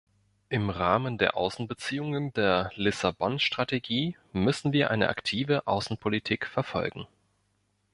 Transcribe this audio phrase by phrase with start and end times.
[0.49, 7.05] Im Rahmen der Außenbeziehungen der Lissabon-Strategie müssen wir eine aktive Außenpolitik verfolgen.